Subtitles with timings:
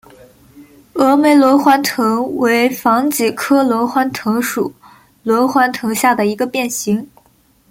[0.95, 4.73] 峨眉轮环藤为防己科轮环藤属
[5.21, 7.07] 轮环藤下的一个变型。